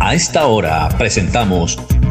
[0.00, 1.78] A esta hora presentamos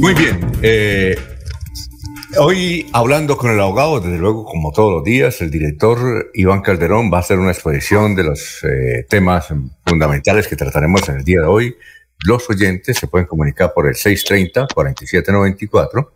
[0.00, 0.40] Muy bien.
[0.62, 1.14] Eh,
[2.38, 7.12] hoy hablando con el abogado, desde luego, como todos los días, el director Iván Calderón
[7.12, 9.48] va a hacer una exposición de los eh, temas
[9.84, 11.76] fundamentales que trataremos en el día de hoy.
[12.26, 16.08] Los oyentes se pueden comunicar por el 630-4794,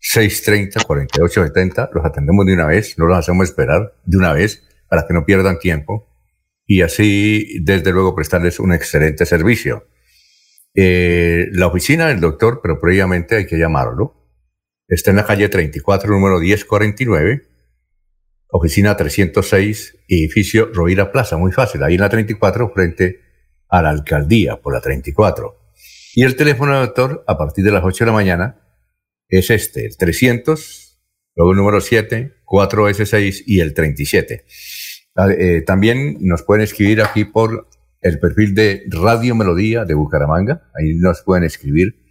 [0.00, 1.90] 630-4870.
[1.92, 5.24] Los atendemos de una vez, no los hacemos esperar de una vez para que no
[5.24, 6.08] pierdan tiempo
[6.66, 9.86] y así, desde luego, prestarles un excelente servicio.
[10.74, 14.14] Eh, la oficina del doctor, pero previamente hay que llamarlo,
[14.88, 17.48] está en la calle 34, número 1049,
[18.48, 23.20] oficina 306, edificio Rovira Plaza, muy fácil, ahí en la 34, frente
[23.68, 25.60] a la alcaldía, por la 34.
[26.16, 28.60] Y el teléfono del doctor, a partir de las 8 de la mañana,
[29.28, 31.00] es este, el 300,
[31.36, 34.44] luego el número 7, 4S6 y el 37.
[35.16, 37.68] Ah, eh, también nos pueden escribir aquí por
[38.04, 42.04] el perfil de Radio Melodía de Bucaramanga, ahí nos pueden escribir.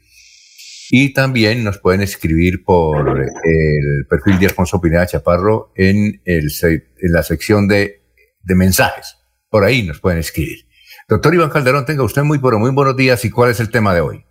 [0.90, 7.12] Y también nos pueden escribir por el perfil de Alfonso Pineda Chaparro en, el, en
[7.12, 8.02] la sección de,
[8.42, 9.18] de mensajes.
[9.50, 10.66] Por ahí nos pueden escribir.
[11.08, 14.02] Doctor Iván Calderón, tenga usted muy, muy buenos días y cuál es el tema de
[14.02, 14.26] hoy.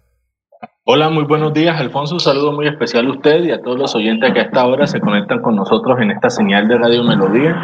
[0.94, 2.16] Hola, muy buenos días, Alfonso.
[2.16, 4.86] Un saludo muy especial a usted y a todos los oyentes que a esta hora
[4.86, 7.56] se conectan con nosotros en esta señal de Radio Melodía.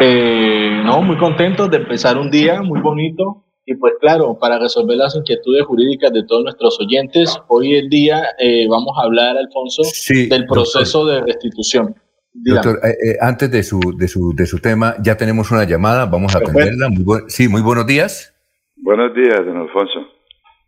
[0.00, 4.96] Eh, no, muy contentos de empezar un día muy bonito y pues claro, para resolver
[4.96, 9.82] las inquietudes jurídicas de todos nuestros oyentes, hoy el día eh, vamos a hablar, Alfonso,
[10.30, 11.94] del proceso de restitución.
[12.32, 16.06] Doctor, eh, eh, antes de su, de, su, de su tema, ya tenemos una llamada,
[16.06, 16.88] vamos a atenderla.
[17.28, 18.34] sí, muy buenos días.
[18.76, 20.11] Buenos días, don Alfonso.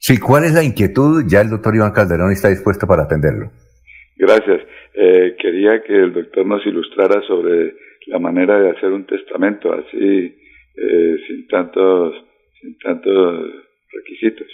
[0.07, 1.25] Sí, ¿cuál es la inquietud?
[1.27, 3.51] Ya el doctor Iván Calderón está dispuesto para atenderlo.
[4.17, 4.61] Gracias.
[5.41, 7.73] quería que el doctor nos ilustrara sobre
[8.09, 10.37] la manera de hacer un testamento así,
[11.27, 12.13] sin tantos
[12.61, 13.47] sin tantos
[13.95, 14.47] requisitos.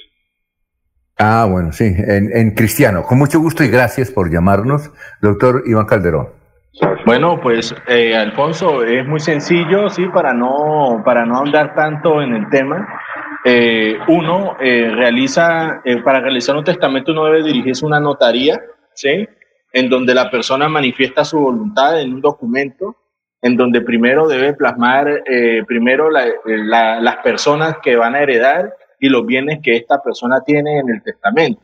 [1.19, 3.03] Ah, bueno, sí, en, cristiano.
[3.03, 6.29] Con mucho gusto y gracias por llamarnos, doctor Iván Calderón.
[7.05, 12.35] Bueno, pues eh, Alfonso, es muy sencillo, sí, para no, para no andar tanto en
[12.35, 12.87] el tema.
[13.45, 18.61] Eh, uno eh, realiza, para realizar un testamento uno debe dirigirse a una notaría,
[18.95, 19.27] ¿sí?
[19.73, 22.97] En donde la persona manifiesta su voluntad en un documento
[23.43, 29.25] en donde primero debe plasmar eh, primero las personas que van a heredar y los
[29.25, 31.63] bienes que esta persona tiene en el testamento.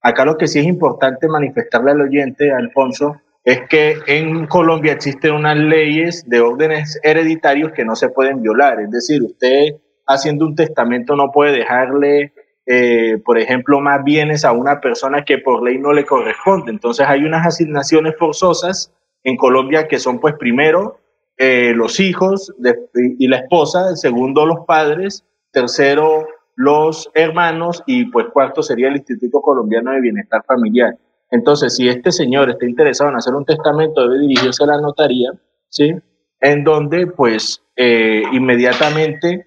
[0.00, 5.34] Acá lo que sí es importante manifestarle al oyente, Alfonso, es que en Colombia existen
[5.34, 8.80] unas leyes de órdenes hereditarios que no se pueden violar.
[8.80, 9.74] Es decir, usted
[10.08, 12.32] haciendo un testamento no puede dejarle,
[12.66, 16.72] eh, por ejemplo, más bienes a una persona que por ley no le corresponde.
[16.72, 18.92] Entonces hay unas asignaciones forzosas
[19.22, 20.98] en Colombia que son, pues, primero,
[21.36, 22.52] eh, los hijos
[22.94, 26.26] y la esposa, segundo los padres, tercero
[26.56, 30.98] los hermanos y pues cuarto sería el Instituto Colombiano de Bienestar Familiar.
[31.30, 35.30] Entonces, si este señor está interesado en hacer un testamento, debe dirigirse a la notaría,
[35.68, 35.94] ¿sí?
[36.40, 39.46] En donde pues eh, inmediatamente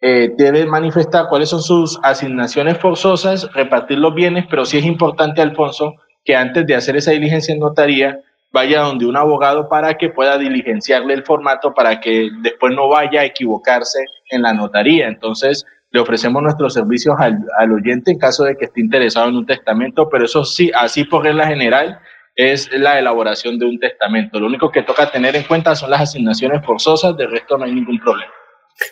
[0.00, 5.42] eh, debe manifestar cuáles son sus asignaciones forzosas, repartir los bienes, pero sí es importante,
[5.42, 5.94] Alfonso,
[6.24, 8.20] que antes de hacer esa diligencia en notaría,
[8.52, 13.22] vaya donde un abogado para que pueda diligenciarle el formato para que después no vaya
[13.22, 13.98] a equivocarse
[14.30, 15.08] en la notaría.
[15.08, 19.36] Entonces, le ofrecemos nuestros servicios al, al oyente en caso de que esté interesado en
[19.36, 21.98] un testamento, pero eso sí, así por regla general,
[22.36, 24.38] es la elaboración de un testamento.
[24.38, 27.74] Lo único que toca tener en cuenta son las asignaciones forzosas, de resto no hay
[27.74, 28.32] ningún problema.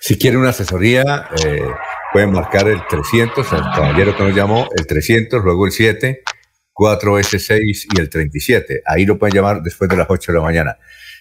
[0.00, 1.62] Si quiere una asesoría, eh,
[2.12, 6.23] pueden marcar el 300, el caballero que nos llamó, el 300, luego el 7,
[6.75, 8.83] 4S6 y el 37.
[8.85, 10.79] Ahí lo pueden llamar después de las 8 de la mañana.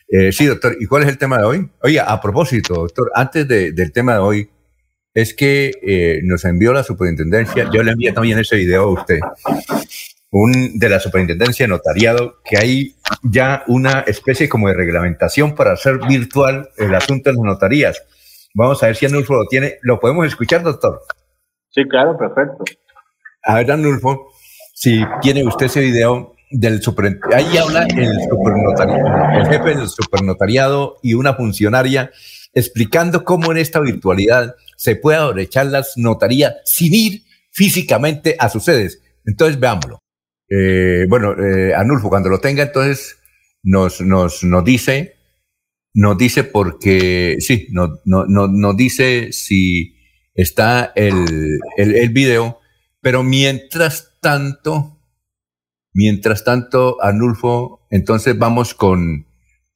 [0.07, 1.69] Eh, sí, doctor, ¿y cuál es el tema de hoy?
[1.81, 4.50] Oye, a propósito, doctor, antes del tema de hoy,
[5.13, 9.19] es que eh, nos envió la superintendencia, yo le envié también ese video a usted,
[10.29, 15.71] un, de la superintendencia de notariado, que hay ya una especie como de reglamentación para
[15.71, 18.03] hacer virtual el asunto de las notarías.
[18.55, 19.75] Vamos a ver si Anulfo lo tiene.
[19.81, 21.01] ¿Lo podemos escuchar, doctor?
[21.69, 22.63] Sí, claro, perfecto.
[23.43, 24.31] A ver, Anulfo,
[24.73, 30.99] si tiene usted ese video del super, ahí habla el supernotariado, el jefe del supernotariado
[31.03, 32.11] y una funcionaria
[32.53, 38.63] explicando cómo en esta virtualidad se puede aprovechar las notarías sin ir físicamente a sus
[38.63, 39.01] sedes.
[39.25, 39.99] Entonces, veámoslo.
[40.49, 43.17] Eh, bueno, eh, Anulfo, cuando lo tenga, entonces
[43.63, 45.14] nos, nos, nos dice,
[45.95, 49.95] nos dice porque, sí, nos, no, nos dice si
[50.33, 52.59] está el, el, el video,
[53.01, 55.00] pero mientras tanto,
[55.94, 59.25] mientras tanto, Anulfo, entonces vamos con,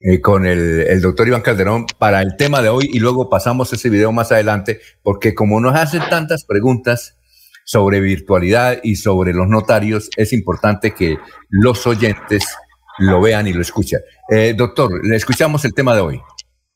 [0.01, 3.72] eh, con el, el, doctor Iván Calderón para el tema de hoy y luego pasamos
[3.72, 7.15] ese video más adelante, porque como nos hacen tantas preguntas
[7.63, 11.18] sobre virtualidad y sobre los notarios, es importante que
[11.50, 12.44] los oyentes
[13.00, 14.00] lo vean y lo escuchen.
[14.30, 16.22] Eh, doctor, le escuchamos el tema de hoy.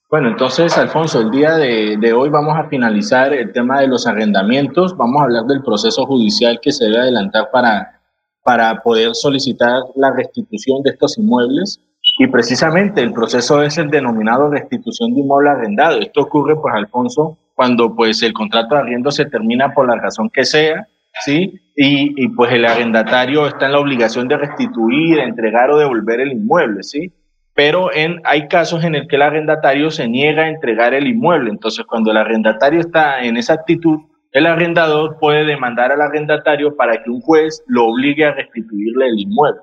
[0.10, 4.96] Bueno, entonces, Alfonso, el día de, hoy vamos a finalizar el tema de los arrendamientos,
[4.96, 8.00] vamos a hablar del proceso judicial que se debe adelantar para,
[8.44, 11.80] para poder solicitar la restitución de estos inmuebles
[12.20, 15.98] y precisamente el proceso es el denominado restitución de inmueble arrendado.
[15.98, 20.30] Esto ocurre, pues, Alfonso, cuando pues el contrato de arriendo se termina por la razón
[20.30, 20.88] que sea,
[21.25, 21.60] ¿sí?
[21.75, 26.31] Y, y pues el arrendatario está en la obligación de restituir, entregar o devolver el
[26.31, 27.13] inmueble, ¿sí?
[27.56, 31.51] Pero en, hay casos en el que el arrendatario se niega a entregar el inmueble.
[31.51, 34.00] Entonces, cuando el arrendatario está en esa actitud,
[34.31, 39.19] el arrendador puede demandar al arrendatario para que un juez lo obligue a restituirle el
[39.19, 39.62] inmueble.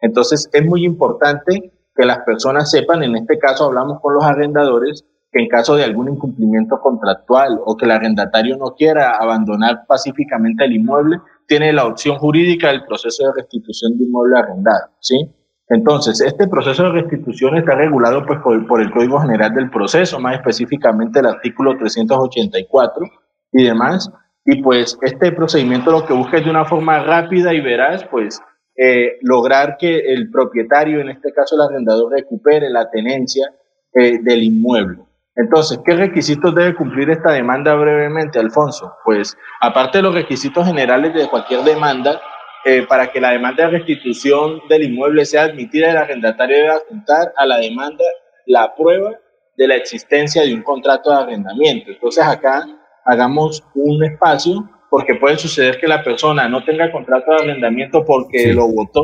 [0.00, 5.04] Entonces, es muy importante que las personas sepan, en este caso hablamos con los arrendadores,
[5.32, 10.64] que en caso de algún incumplimiento contractual o que el arrendatario no quiera abandonar pacíficamente
[10.64, 15.34] el inmueble, tiene la opción jurídica del proceso de restitución de inmueble arrendado, ¿sí?
[15.68, 20.36] Entonces, este proceso de restitución está regulado pues, por, el Código General del Proceso, más
[20.36, 23.06] específicamente el artículo 384
[23.52, 24.12] y demás.
[24.44, 28.42] Y pues este procedimiento lo que busca es de una forma rápida y veraz, pues
[28.76, 33.50] eh, lograr que el propietario, en este caso el arrendador, recupere la tenencia
[33.94, 34.98] eh, del inmueble.
[35.34, 38.94] Entonces, ¿qué requisitos debe cumplir esta demanda brevemente, Alfonso?
[39.04, 42.20] Pues, aparte de los requisitos generales de cualquier demanda,
[42.64, 47.32] eh, para que la demanda de restitución del inmueble sea admitida, el arrendatario debe apuntar
[47.36, 48.04] a la demanda
[48.46, 49.12] la prueba
[49.56, 51.90] de la existencia de un contrato de arrendamiento.
[51.90, 52.66] Entonces, acá
[53.04, 58.38] hagamos un espacio porque puede suceder que la persona no tenga contrato de arrendamiento porque
[58.40, 58.52] sí.
[58.52, 59.02] lo votó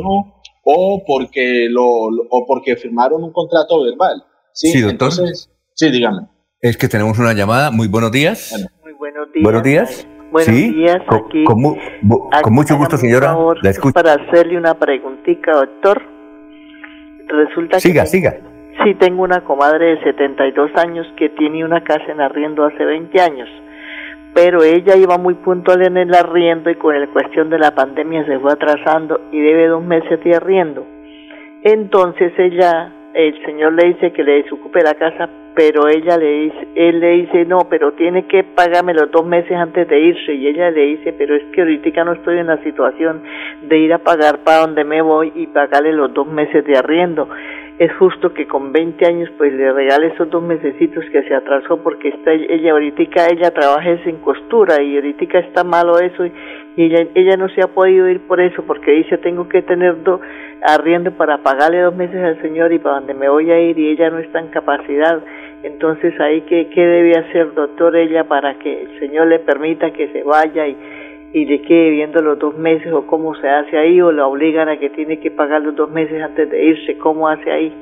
[0.63, 4.23] o porque, lo, o porque firmaron un contrato verbal.
[4.53, 5.09] Sí, sí doctor.
[5.09, 5.49] Entonces,
[5.79, 6.27] sí, dígame.
[6.61, 7.71] Es que tenemos una llamada.
[7.71, 8.53] Muy buenos días.
[8.83, 9.43] Muy buenos días.
[9.43, 10.07] Buenos días.
[10.31, 10.73] Buenos ¿Sí?
[10.73, 10.97] días.
[11.07, 11.75] Con, Aquí, con, mu
[12.43, 13.27] con mucho gusto, señora.
[13.27, 13.93] Favor, la escucho.
[13.93, 16.01] Para hacerle una preguntita, doctor.
[17.27, 18.37] Resulta siga, que siga.
[18.83, 23.21] Sí, tengo una comadre de 72 años que tiene una casa en arriendo hace 20
[23.21, 23.49] años
[24.33, 28.25] pero ella iba muy puntual en el arriendo y con la cuestión de la pandemia
[28.25, 30.85] se fue atrasando y debe dos meses de arriendo.
[31.63, 36.67] Entonces ella, el señor le dice que le desocupe la casa, pero ella le dice,
[36.75, 40.47] él le dice no, pero tiene que pagarme los dos meses antes de irse y
[40.47, 43.23] ella le dice, pero es que ahorita no estoy en la situación
[43.67, 47.27] de ir a pagar para donde me voy y pagarle los dos meses de arriendo
[47.79, 51.81] es justo que con 20 años pues le regale esos dos mesecitos que se atrasó
[51.81, 56.31] porque está ella ahorita ella trabaja en costura y ahorita está malo eso y,
[56.75, 60.19] ella ella no se ha podido ir por eso porque dice tengo que tener dos
[60.61, 63.91] arriendo para pagarle dos meses al señor y para donde me voy a ir y
[63.91, 65.21] ella no está en capacidad.
[65.63, 70.09] Entonces ahí qué qué debe hacer doctor ella para que el señor le permita que
[70.09, 70.77] se vaya y
[71.33, 74.67] y le quede viendo los dos meses o cómo se hace ahí o la obligan
[74.69, 77.73] a que tiene que pagar los dos meses antes de irse, cómo hace ahí.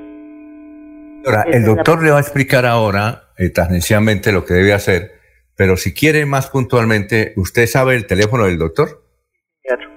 [1.25, 5.11] Ahora, el doctor le va a explicar ahora eh, tangencialmente lo que debe hacer,
[5.55, 9.03] pero si quiere más puntualmente, ¿usted sabe el teléfono del doctor?
[9.63, 9.89] Claro.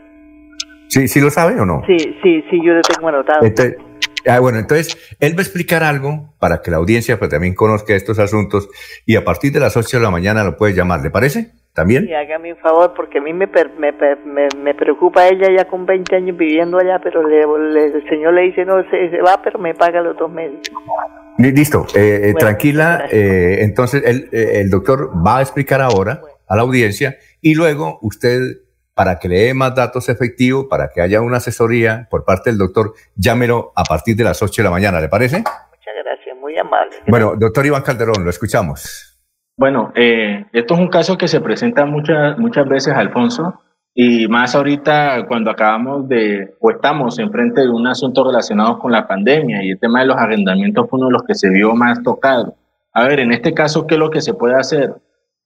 [0.88, 1.82] ¿Sí, sí lo sabe o no?
[1.86, 3.44] Sí, sí, sí, yo lo tengo anotado.
[3.44, 3.76] Entonces,
[4.26, 7.94] ah, bueno, entonces él va a explicar algo para que la audiencia pues, también conozca
[7.94, 8.68] estos asuntos
[9.06, 11.59] y a partir de las 8 de la mañana lo puede llamar, ¿le parece?
[11.74, 12.04] ¿También?
[12.04, 13.48] Sí, hágame un favor, porque a mí me,
[13.78, 13.92] me,
[14.24, 18.34] me, me, preocupa ella ya con 20 años viviendo allá, pero le, le, el señor
[18.34, 20.58] le dice, no, se, se, va, pero me paga los dos meses.
[21.38, 23.06] Listo, eh, bueno, tranquila.
[23.10, 28.40] Eh, entonces, el, el, doctor va a explicar ahora a la audiencia y luego usted,
[28.92, 32.58] para que le dé más datos efectivos, para que haya una asesoría por parte del
[32.58, 35.38] doctor, llámelo a partir de las 8 de la mañana, ¿le parece?
[35.38, 36.90] Muchas gracias, muy amable.
[36.90, 37.06] Gracias.
[37.06, 39.09] Bueno, doctor Iván Calderón, lo escuchamos.
[39.60, 43.60] Bueno, eh, esto es un caso que se presenta muchas, muchas veces, Alfonso,
[43.92, 49.06] y más ahorita cuando acabamos de, o estamos enfrente de un asunto relacionado con la
[49.06, 52.02] pandemia y el tema de los arrendamientos fue uno de los que se vio más
[52.02, 52.54] tocado.
[52.94, 54.94] A ver, en este caso, ¿qué es lo que se puede hacer?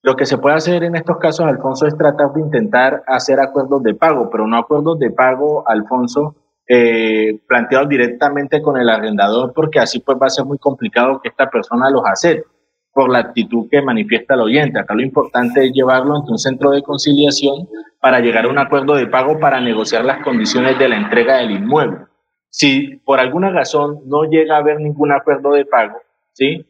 [0.00, 3.82] Lo que se puede hacer en estos casos, Alfonso, es tratar de intentar hacer acuerdos
[3.82, 6.36] de pago, pero no acuerdos de pago, Alfonso,
[6.68, 11.30] eh, planteados directamente con el arrendador, porque así pues va a ser muy complicado que
[11.30, 12.53] esta persona los acepte.
[12.94, 14.78] Por la actitud que manifiesta el oyente.
[14.78, 17.68] Acá lo importante es llevarlo ante un centro de conciliación
[18.00, 21.50] para llegar a un acuerdo de pago para negociar las condiciones de la entrega del
[21.50, 22.06] inmueble.
[22.48, 25.98] Si por alguna razón no llega a haber ningún acuerdo de pago,
[26.32, 26.64] ¿sí?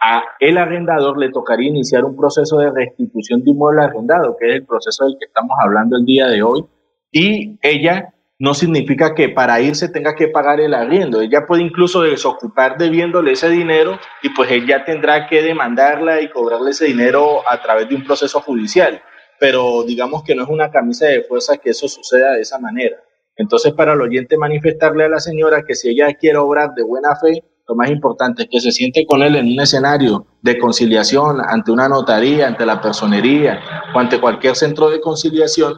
[0.00, 4.54] a el arrendador le tocaría iniciar un proceso de restitución de inmueble arrendado, que es
[4.54, 6.64] el proceso del que estamos hablando el día de hoy,
[7.12, 11.20] y ella no significa que para irse tenga que pagar el arriendo.
[11.20, 16.70] Ella puede incluso desocupar debiéndole ese dinero y pues ella tendrá que demandarla y cobrarle
[16.70, 19.02] ese dinero a través de un proceso judicial.
[19.38, 22.96] Pero digamos que no es una camisa de fuerza que eso suceda de esa manera.
[23.36, 27.16] Entonces, para el oyente manifestarle a la señora que si ella quiere obrar de buena
[27.16, 31.42] fe, lo más importante es que se siente con él en un escenario de conciliación
[31.46, 33.60] ante una notaría, ante la personería
[33.94, 35.74] o ante cualquier centro de conciliación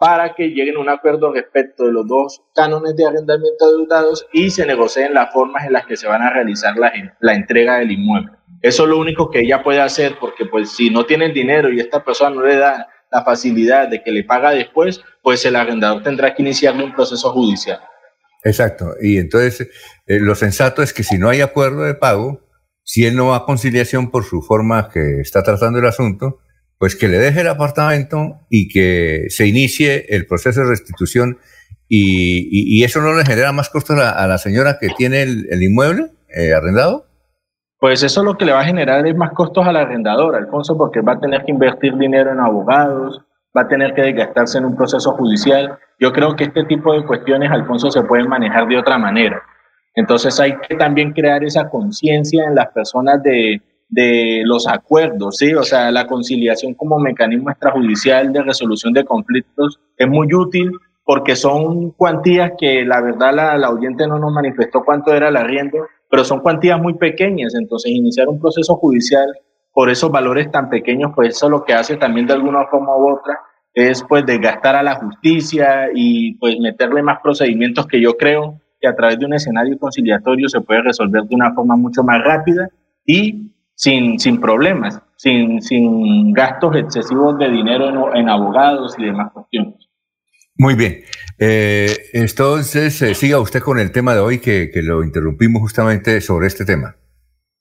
[0.00, 4.50] para que lleguen a un acuerdo respecto de los dos cánones de arrendamiento deudados y
[4.50, 6.90] se negocien las formas en las que se van a realizar la,
[7.20, 8.32] la entrega del inmueble.
[8.62, 11.70] Eso es lo único que ella puede hacer porque pues si no tiene el dinero
[11.70, 15.54] y esta persona no le da la facilidad de que le paga después, pues el
[15.54, 17.80] arrendador tendrá que iniciarle un proceso judicial.
[18.42, 18.94] Exacto.
[19.02, 19.68] Y entonces
[20.06, 22.40] eh, lo sensato es que si no hay acuerdo de pago,
[22.82, 26.38] si él no va a conciliación por su forma que está tratando el asunto,
[26.80, 31.36] pues que le deje el apartamento y que se inicie el proceso de restitución
[31.86, 36.54] y, eso no le genera más costos a, la señora que tiene el, inmueble eh,
[36.54, 37.04] arrendado.
[37.78, 41.02] Pues eso lo que le va a generar es más costos al arrendador, Alfonso, porque
[41.02, 43.20] va a tener que invertir dinero en abogados,
[43.54, 45.78] va a tener que desgastarse en un proceso judicial.
[45.98, 49.42] Yo creo que este tipo de cuestiones, Alfonso, se pueden manejar de otra manera.
[49.94, 53.60] Entonces hay que también crear esa conciencia en las personas de,
[53.90, 55.52] de los acuerdos, ¿sí?
[55.54, 60.70] O sea, la conciliación como mecanismo extrajudicial de resolución de conflictos es muy útil
[61.04, 65.36] porque son cuantías que la verdad la, la oyente no nos manifestó cuánto era el
[65.36, 65.78] arriendo,
[66.08, 69.26] pero son cuantías muy pequeñas, entonces iniciar un proceso judicial
[69.72, 73.14] por esos valores tan pequeños, pues eso lo que hace también de alguna forma u
[73.14, 73.40] otra
[73.74, 78.88] es pues desgastar a la justicia y pues meterle más procedimientos que yo creo que
[78.88, 82.68] a través de un escenario conciliatorio se puede resolver de una forma mucho más rápida
[83.04, 89.74] y sin, sin problemas, sin, sin gastos excesivos de dinero en, abogados y demás cuestiones.
[90.54, 91.00] Muy bien.
[91.38, 96.20] Eh, entonces, eh, siga usted con el tema de hoy, que, que lo interrumpimos justamente
[96.20, 96.96] sobre este tema.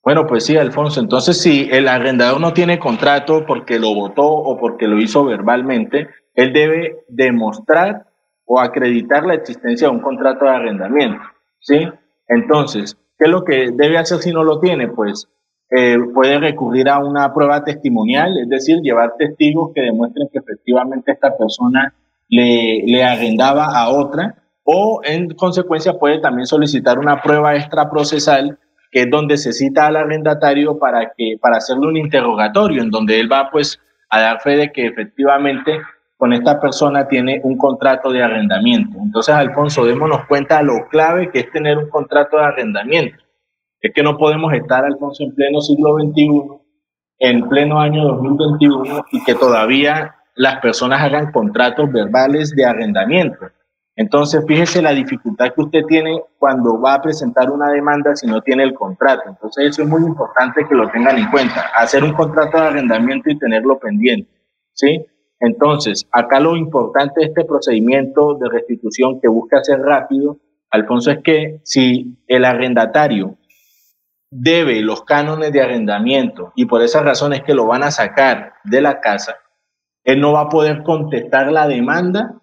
[0.03, 0.99] Bueno, pues sí, Alfonso.
[0.99, 6.09] Entonces, si el arrendador no tiene contrato porque lo votó o porque lo hizo verbalmente,
[6.33, 8.07] él debe demostrar
[8.43, 11.21] o acreditar la existencia de un contrato de arrendamiento.
[11.61, 11.87] ¿Sí?
[12.27, 14.89] Entonces, ¿qué es lo que debe hacer si no lo tiene?
[14.89, 15.29] Pues
[15.71, 21.11] eh, puede recurrir a una prueba testimonial, es decir, llevar testigos que demuestren que efectivamente
[21.11, 21.93] esta persona
[22.27, 28.57] le, le arrendaba a otra, o en consecuencia puede también solicitar una prueba extraprocesal,
[28.91, 33.19] que es donde se cita al arrendatario para, que, para hacerle un interrogatorio, en donde
[33.19, 35.79] él va pues a dar fe de que efectivamente
[36.17, 38.97] con esta persona tiene un contrato de arrendamiento.
[39.01, 43.23] Entonces, Alfonso, démonos cuenta lo clave que es tener un contrato de arrendamiento.
[43.81, 46.41] Es que no podemos estar, Alfonso, en pleno siglo XXI,
[47.19, 53.47] en pleno año 2021, y que todavía las personas hagan contratos verbales de arrendamiento.
[53.95, 58.41] Entonces, fíjese la dificultad que usted tiene cuando va a presentar una demanda si no
[58.41, 59.23] tiene el contrato.
[59.27, 61.65] Entonces, eso es muy importante que lo tengan en cuenta.
[61.75, 64.31] Hacer un contrato de arrendamiento y tenerlo pendiente.
[64.73, 65.05] ¿Sí?
[65.41, 70.37] Entonces, acá lo importante de este procedimiento de restitución que busca ser rápido,
[70.71, 73.35] Alfonso, es que si el arrendatario
[74.31, 78.53] debe los cánones de arrendamiento y por esa razón es que lo van a sacar
[78.63, 79.37] de la casa,
[80.03, 82.35] él no va a poder contestar la demanda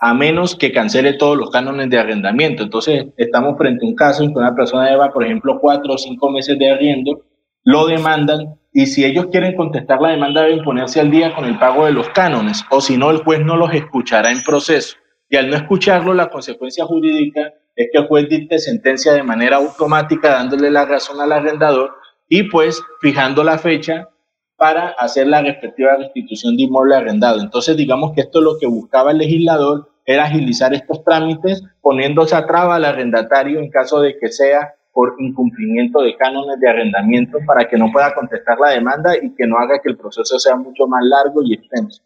[0.00, 2.64] a menos que cancele todos los cánones de arrendamiento.
[2.64, 5.98] Entonces, estamos frente a un caso en que una persona lleva, por ejemplo, cuatro o
[5.98, 7.24] cinco meses de arriendo,
[7.62, 11.56] lo demandan y si ellos quieren contestar la demanda deben ponerse al día con el
[11.58, 14.96] pago de los cánones o si no, el juez no los escuchará en proceso.
[15.28, 19.56] Y al no escucharlo, la consecuencia jurídica es que el juez dicte sentencia de manera
[19.56, 21.92] automática dándole la razón al arrendador
[22.28, 24.08] y pues fijando la fecha
[24.56, 27.40] para hacer la respectiva restitución de inmueble arrendado.
[27.40, 32.34] Entonces digamos que esto es lo que buscaba el legislador era agilizar estos trámites poniéndose
[32.34, 37.38] a traba al arrendatario en caso de que sea por incumplimiento de cánones de arrendamiento
[37.46, 40.56] para que no pueda contestar la demanda y que no haga que el proceso sea
[40.56, 42.02] mucho más largo y extenso.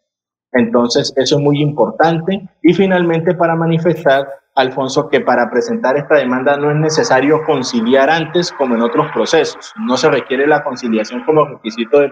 [0.53, 2.47] Entonces, eso es muy importante.
[2.61, 8.51] Y finalmente, para manifestar Alfonso, que para presentar esta demanda no es necesario conciliar antes
[8.51, 9.71] como en otros procesos.
[9.85, 12.11] No se requiere la conciliación como requisito de,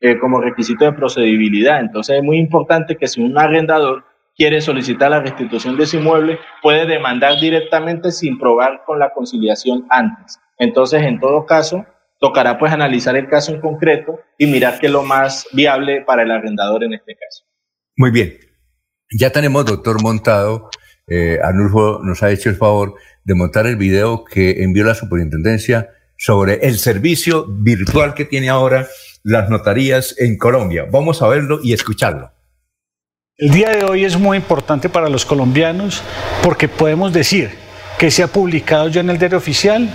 [0.00, 1.80] eh, como requisito de procedibilidad.
[1.80, 4.04] Entonces es muy importante que si un arrendador
[4.36, 9.86] quiere solicitar la restitución de su inmueble, puede demandar directamente sin probar con la conciliación
[9.88, 10.38] antes.
[10.58, 11.86] Entonces, en todo caso,
[12.20, 16.22] tocará pues analizar el caso en concreto y mirar qué es lo más viable para
[16.22, 17.44] el arrendador en este caso.
[17.96, 18.34] Muy bien.
[19.18, 20.70] Ya tenemos, doctor, montado.
[21.08, 22.94] Eh, Arnulfo nos ha hecho el favor
[23.24, 28.86] de montar el video que envió la superintendencia sobre el servicio virtual que tiene ahora
[29.24, 30.86] las notarías en Colombia.
[30.90, 32.32] Vamos a verlo y escucharlo.
[33.36, 36.02] El día de hoy es muy importante para los colombianos
[36.42, 37.50] porque podemos decir
[38.02, 39.88] que se ha publicado ya en el diario oficial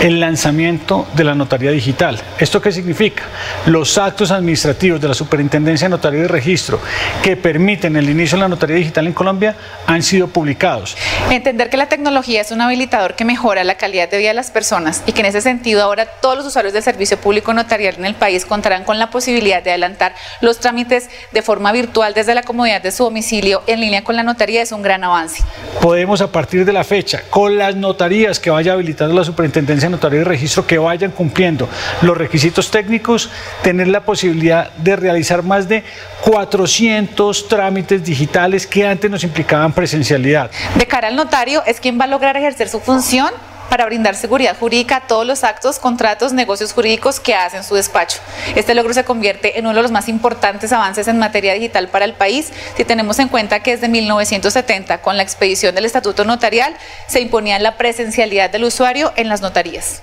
[0.00, 2.20] el lanzamiento de la notaría digital.
[2.38, 3.24] ¿Esto qué significa?
[3.64, 6.78] Los actos administrativos de la Superintendencia de Notaría y Registro
[7.22, 10.94] que permiten el inicio de la notaría digital en Colombia han sido publicados.
[11.30, 14.50] Entender que la tecnología es un habilitador que mejora la calidad de vida de las
[14.50, 18.04] personas y que en ese sentido ahora todos los usuarios del servicio público notarial en
[18.04, 22.42] el país contarán con la posibilidad de adelantar los trámites de forma virtual desde la
[22.42, 25.42] comodidad de su domicilio en línea con la notaría es un gran avance.
[25.80, 30.22] Podemos a partir de la fecha, con las notarías que vaya habilitando la Superintendencia notario
[30.22, 31.68] y registro que vayan cumpliendo
[32.02, 33.30] los requisitos técnicos,
[33.62, 35.84] tener la posibilidad de realizar más de
[36.22, 40.50] 400 trámites digitales que antes nos implicaban presencialidad.
[40.74, 43.30] De cara al notario, es quien va a lograr ejercer su función
[43.68, 48.20] para brindar seguridad jurídica a todos los actos, contratos, negocios jurídicos que hacen su despacho.
[48.54, 52.04] Este logro se convierte en uno de los más importantes avances en materia digital para
[52.04, 56.76] el país si tenemos en cuenta que desde 1970, con la expedición del Estatuto Notarial,
[57.06, 60.02] se imponía la presencialidad del usuario en las notarías.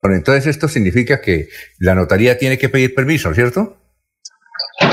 [0.00, 1.48] Bueno, entonces esto significa que
[1.78, 3.77] la notaría tiene que pedir permiso, ¿cierto?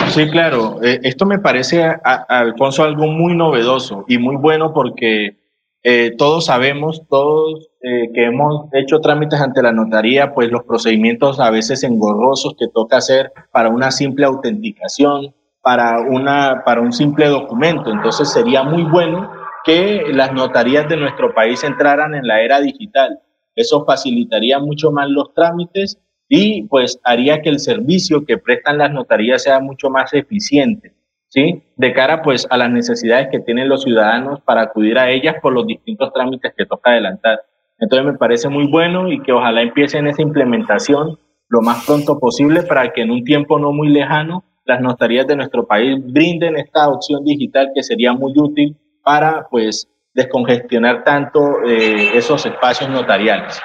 [0.10, 0.82] Sí, claro.
[0.84, 5.38] Eh, esto me parece, a, Alfonso, algo muy novedoso y muy bueno porque
[5.84, 11.39] eh, todos sabemos, todos eh, que hemos hecho trámites ante la notaría, pues los procedimientos
[11.39, 17.27] a veces engorrosos que toca hacer para una simple autenticación, para, una, para un simple
[17.27, 17.92] documento.
[17.92, 19.30] Entonces sería muy bueno
[19.63, 23.20] que las notarías de nuestro país entraran en la era digital.
[23.56, 28.91] Eso facilitaría mucho más los trámites y pues haría que el servicio que prestan las
[28.91, 30.94] notarías sea mucho más eficiente,
[31.29, 31.64] ¿sí?
[31.75, 35.53] De cara pues a las necesidades que tienen los ciudadanos para acudir a ellas por
[35.53, 37.42] los distintos trámites que toca adelantar.
[37.77, 42.64] Entonces me parece muy bueno y que ojalá empiecen esa implementación lo más pronto posible
[42.64, 46.90] para que en un tiempo no muy lejano las notarías de nuestro país brinden esta
[46.90, 53.61] opción digital que sería muy útil para pues descongestionar tanto eh, esos espacios notariales.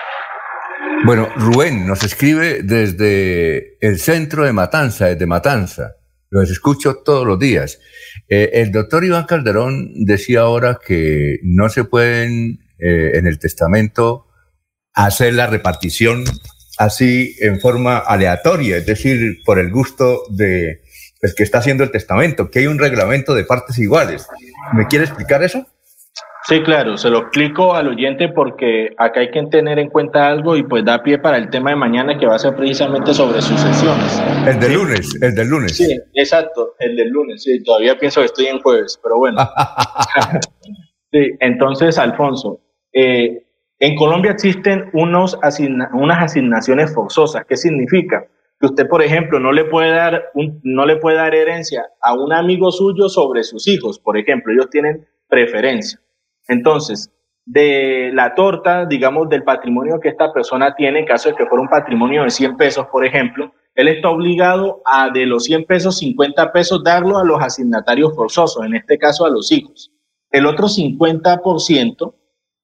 [1.05, 5.97] Bueno, Rubén nos escribe desde el centro de Matanza, desde Matanza.
[6.29, 7.81] Los escucho todos los días.
[8.29, 14.27] Eh, el doctor Iván Calderón decía ahora que no se pueden eh, en el testamento
[14.93, 16.25] hacer la repartición
[16.79, 20.83] así en forma aleatoria, es decir, por el gusto de
[21.23, 24.27] el que está haciendo el testamento, que hay un reglamento de partes iguales.
[24.73, 25.67] ¿Me quiere explicar eso?
[26.45, 30.57] Sí, claro, se lo explico al oyente porque acá hay que tener en cuenta algo
[30.57, 33.43] y pues da pie para el tema de mañana que va a ser precisamente sobre
[33.43, 34.23] sucesiones.
[34.47, 35.77] El del lunes, el del lunes.
[35.77, 39.39] Sí, exacto, el del lunes, sí, todavía pienso que estoy en jueves, pero bueno.
[41.13, 42.61] sí, entonces, Alfonso,
[42.93, 43.45] eh,
[43.79, 45.39] en Colombia existen unos
[45.93, 47.45] unas asignaciones forzosas.
[47.47, 48.27] ¿Qué significa?
[48.59, 52.15] Que usted, por ejemplo, no le puede dar un, no le puede dar herencia a
[52.15, 56.01] un amigo suyo sobre sus hijos, por ejemplo, ellos tienen preferencia.
[56.51, 57.13] Entonces,
[57.47, 61.63] de la torta, digamos, del patrimonio que esta persona tiene, en caso de que fuera
[61.63, 65.99] un patrimonio de 100 pesos, por ejemplo, él está obligado a de los 100 pesos,
[65.99, 69.93] 50 pesos darlo a los asignatarios forzosos, en este caso a los hijos.
[70.33, 72.15] El otro 50%,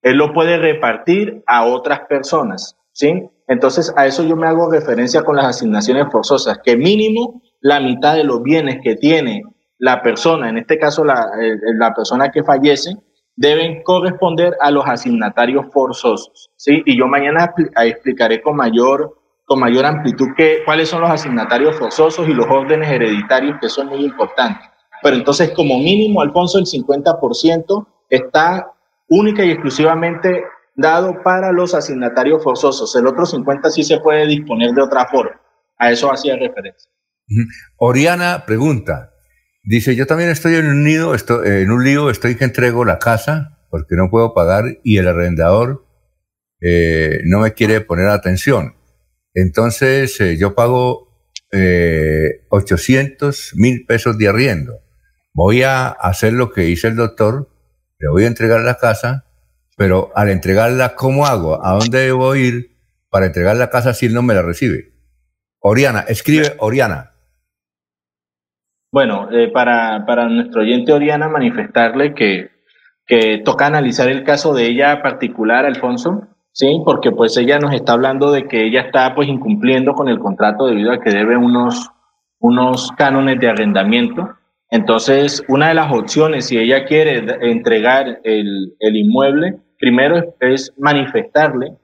[0.03, 3.23] él lo puede repartir a otras personas, ¿sí?
[3.47, 8.17] Entonces, a eso yo me hago referencia con las asignaciones forzosas, que mínimo la mitad
[8.17, 9.45] de los bienes que tiene
[9.79, 11.31] la persona, en este caso la,
[11.79, 12.97] la persona que fallece,
[13.37, 16.83] deben corresponder a los asignatarios forzosos, ¿sí?
[16.87, 22.27] Y yo mañana explicaré con mayor, con mayor amplitud qué, cuáles son los asignatarios forzosos
[22.29, 24.69] y los órdenes hereditarios que son muy importantes.
[25.03, 28.73] Pero entonces, como mínimo, Alfonso, el 50% está
[29.09, 30.43] única y exclusivamente
[30.75, 32.95] dado para los asignatarios forzosos.
[32.97, 35.41] El otro 50% sí se puede disponer de otra forma.
[35.79, 36.91] A eso hacía referencia.
[37.77, 39.11] Oriana pregunta,
[39.67, 43.01] Dice, yo también estoy en un nido, estoy, en un lío, estoy que entrego la
[43.01, 45.85] casa porque no puedo pagar y el arrendador
[46.61, 48.77] eh, no me quiere poner atención.
[49.35, 51.09] Entonces eh, yo pago
[51.51, 54.79] eh, 800 mil pesos de arriendo.
[55.35, 57.51] Voy a hacer lo que dice el doctor,
[57.99, 59.27] le voy a entregar la casa,
[59.77, 61.67] pero al entregarla, ¿cómo hago?
[61.67, 62.71] ¿A dónde debo ir
[63.11, 64.93] para entregar la casa si él no me la recibe?
[65.59, 67.16] Oriana, escribe Oriana.
[68.93, 72.51] Bueno, eh, para, para nuestro oyente Oriana, manifestarle que,
[73.07, 76.81] que toca analizar el caso de ella particular, Alfonso, ¿sí?
[76.85, 80.67] Porque pues ella nos está hablando de que ella está pues incumpliendo con el contrato
[80.67, 81.91] debido a que debe unos,
[82.39, 84.37] unos cánones de arrendamiento.
[84.71, 91.77] Entonces, una de las opciones, si ella quiere entregar el, el inmueble, primero es, manifestarle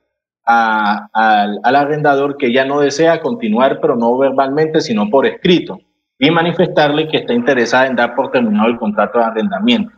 [0.44, 5.78] al, al arrendador que ella no desea continuar, pero no verbalmente, sino por escrito,
[6.22, 9.92] y manifestarle que está interesada en dar por terminado el contrato de arrendamiento.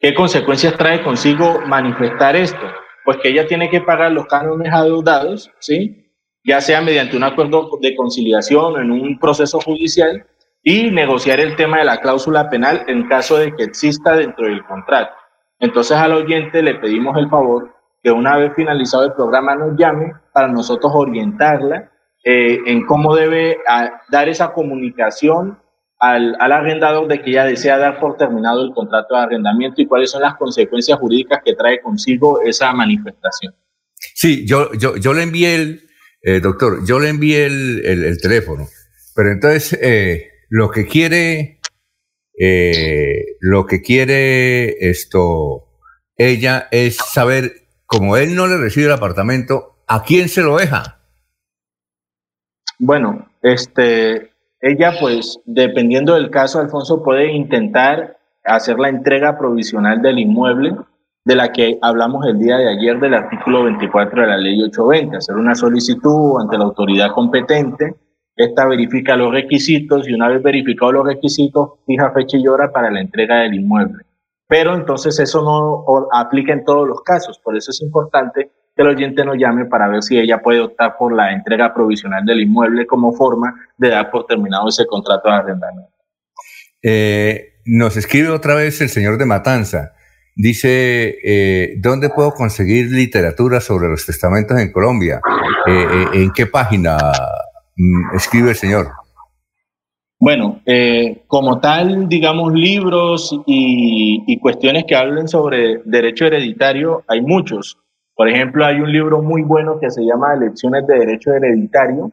[0.00, 2.66] ¿Qué consecuencias trae consigo manifestar esto?
[3.04, 6.12] Pues que ella tiene que pagar los cánones adeudados, ¿sí?
[6.42, 10.26] ya sea mediante un acuerdo de conciliación o en un proceso judicial,
[10.64, 14.64] y negociar el tema de la cláusula penal en caso de que exista dentro del
[14.64, 15.14] contrato.
[15.60, 20.12] Entonces al oyente le pedimos el favor que una vez finalizado el programa nos llame
[20.32, 21.92] para nosotros orientarla
[22.24, 23.58] eh, en cómo debe
[24.10, 25.56] dar esa comunicación
[25.98, 29.86] al, al, arrendador de que ella desea dar por terminado el contrato de arrendamiento y
[29.86, 33.54] cuáles son las consecuencias jurídicas que trae consigo esa manifestación.
[34.14, 35.88] Sí, yo, yo, yo le envié el,
[36.22, 38.66] eh, doctor, yo le envié el, el, teléfono,
[39.14, 41.60] pero entonces eh, lo que quiere,
[42.38, 45.68] eh, lo que quiere esto,
[46.16, 51.00] ella es saber, como él no le recibe el apartamento, ¿a quién se lo deja?
[52.78, 60.18] Bueno, este, ella, pues, dependiendo del caso, Alfonso puede intentar hacer la entrega provisional del
[60.18, 60.74] inmueble
[61.24, 65.16] de la que hablamos el día de ayer del artículo 24 de la ley 820,
[65.18, 67.94] hacer una solicitud ante la autoridad competente,
[68.34, 72.90] esta verifica los requisitos y una vez verificados los requisitos, fija fecha y hora para
[72.90, 74.04] la entrega del inmueble.
[74.48, 78.88] Pero entonces eso no aplica en todos los casos, por eso es importante que el
[78.90, 82.86] oyente nos llame para ver si ella puede optar por la entrega provisional del inmueble
[82.86, 85.92] como forma de dar por terminado ese contrato de arrendamiento.
[86.80, 89.94] Eh, nos escribe otra vez el señor de Matanza.
[90.36, 95.20] Dice, eh, ¿dónde puedo conseguir literatura sobre los testamentos en Colombia?
[95.66, 96.96] Eh, ¿En qué página
[97.76, 98.92] mm, escribe el señor?
[100.20, 100.60] Bueno,
[101.26, 107.78] como tal, digamos, libros y, y, cuestiones que hablen sobre derecho hereditario, hay muchos.
[108.18, 112.10] Por ejemplo, hay un libro muy bueno que se llama Elecciones de Derecho Hereditario.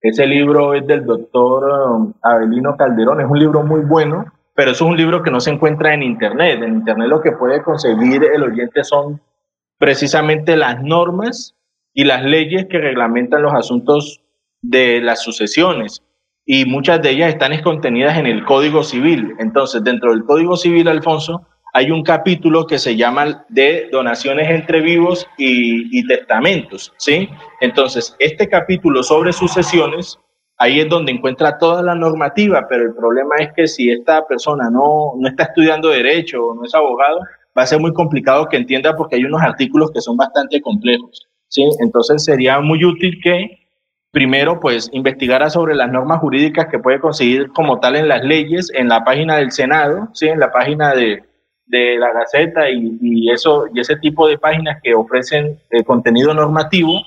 [0.00, 4.80] Ese libro es del doctor um, Abelino Calderón, es un libro muy bueno, pero es
[4.80, 6.62] un libro que no se encuentra en Internet.
[6.62, 9.20] En Internet lo que puede conseguir el oyente son
[9.76, 11.54] precisamente las normas
[11.92, 14.22] y las leyes que reglamentan los asuntos
[14.62, 16.02] de las sucesiones.
[16.46, 19.34] Y muchas de ellas están contenidas en el Código Civil.
[19.38, 24.80] Entonces, dentro del Código Civil, Alfonso, hay un capítulo que se llama de donaciones entre
[24.80, 27.28] vivos y, testamentos, ¿sí?
[27.60, 30.16] Entonces, este capítulo sobre sucesiones,
[30.56, 34.70] ahí es donde encuentra toda la normativa, pero el problema es que si esta persona
[34.70, 37.18] no, no está estudiando derecho o no es abogado,
[37.58, 41.26] va a ser muy complicado que entienda porque hay unos artículos que son bastante complejos,
[41.48, 41.68] ¿sí?
[41.80, 43.66] Entonces, sería muy útil que
[44.12, 48.70] primero, pues, investigara sobre las normas jurídicas que puede conseguir como tal en las leyes,
[48.74, 50.28] en la página del Senado, ¿sí?
[50.28, 51.33] En la página de
[51.66, 57.00] de la Gaceta y, eso, y ese tipo de páginas que ofrecen eh, contenido normativo.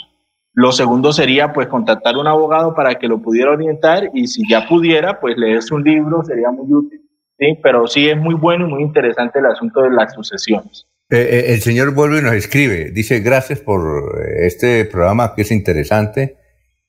[0.54, 4.41] Lo segundo sería pues contactar a un abogado para que lo pudiera orientar y si
[4.50, 7.02] ya pudiera pues leerse un libro sería muy útil.
[7.38, 7.60] ¿sí?
[7.62, 10.88] Pero sí es muy bueno y muy interesante el asunto de las sucesiones.
[11.10, 15.52] Eh, eh, el señor vuelve y nos escribe, dice gracias por este programa que es
[15.52, 16.38] interesante.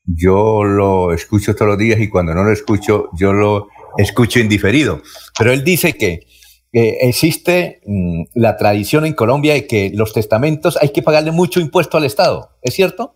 [0.04, 5.02] Yo lo escucho todos los días y cuando no lo escucho yo lo escucho indiferido.
[5.38, 6.27] Pero él dice que
[6.72, 11.96] existe mm, la tradición en Colombia de que los testamentos hay que pagarle mucho impuesto
[11.96, 13.14] al Estado, ¿es cierto?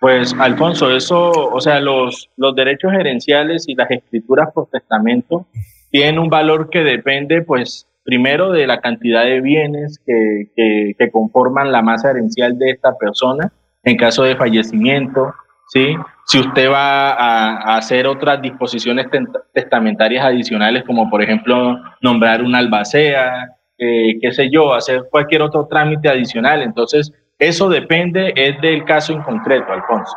[0.00, 5.46] Pues, Alfonso, eso, o sea, los, los derechos gerenciales y las escrituras por testamento
[5.90, 11.10] tienen un valor que depende, pues, primero de la cantidad de bienes que, que, que
[11.12, 13.52] conforman la masa herencial de esta persona
[13.84, 15.34] en caso de fallecimiento,
[15.72, 15.96] ¿sí?
[16.26, 19.06] Si usted va a, hacer otras disposiciones
[19.54, 25.66] testamentarias adicionales, como por ejemplo nombrar una albacea, eh, qué sé yo, hacer cualquier otro
[25.66, 30.12] trámite adicional, entonces eso depende es del caso en concreto, Alfonso.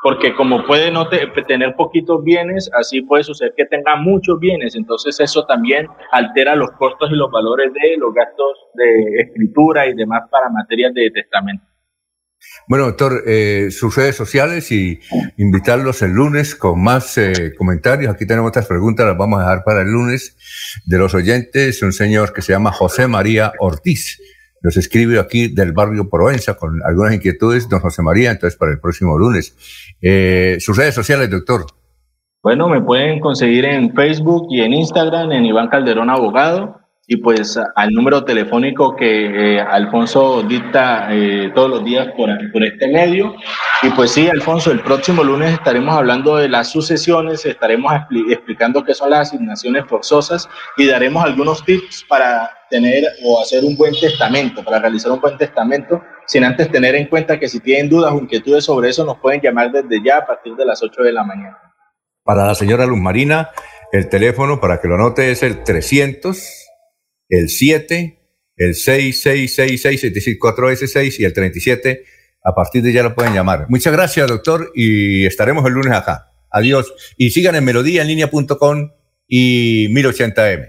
[0.00, 5.18] Porque como puede no tener poquitos bienes, así puede suceder que tenga muchos bienes, entonces
[5.18, 10.22] eso también altera los costos y los valores de los gastos de escritura y demás
[10.30, 11.67] para materias de testamento.
[12.68, 15.00] Bueno, doctor, eh, sus redes sociales y
[15.38, 18.12] invitarlos el lunes con más eh, comentarios.
[18.12, 20.36] Aquí tenemos otras preguntas, las vamos a dejar para el lunes
[20.84, 21.82] de los oyentes.
[21.82, 24.20] Un señor que se llama José María Ortiz.
[24.60, 28.80] Nos escribe aquí del barrio Provenza con algunas inquietudes, don José María, entonces para el
[28.80, 29.56] próximo lunes.
[30.02, 31.64] Eh, sus redes sociales, doctor.
[32.42, 37.58] Bueno, me pueden conseguir en Facebook y en Instagram en Iván Calderón Abogado y pues
[37.74, 43.34] al número telefónico que eh, Alfonso dicta eh, todos los días por, por este medio.
[43.82, 47.94] Y pues sí, Alfonso, el próximo lunes estaremos hablando de las sucesiones, estaremos
[48.28, 53.74] explicando qué son las asignaciones forzosas y daremos algunos tips para tener o hacer un
[53.74, 57.88] buen testamento, para realizar un buen testamento, sin antes tener en cuenta que si tienen
[57.88, 61.02] dudas o inquietudes sobre eso, nos pueden llamar desde ya a partir de las 8
[61.02, 61.56] de la mañana.
[62.22, 63.48] Para la señora Luz Marina,
[63.92, 66.67] el teléfono para que lo anote es el 300
[67.28, 68.18] el 7,
[68.56, 72.04] el 6666 s 6 y el 37.
[72.44, 73.66] A partir de ya lo pueden llamar.
[73.68, 76.30] Muchas gracias, doctor, y estaremos el lunes acá.
[76.50, 76.92] Adiós.
[77.16, 78.90] Y sigan en melodíaenlínea.com
[79.26, 80.68] y 1080m.